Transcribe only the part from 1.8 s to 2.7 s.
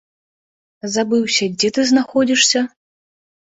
знаходзішся?